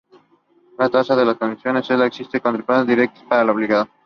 [0.79, 3.87] Las tasa son contribuciones en las que existe una contraprestación directa para el obligado.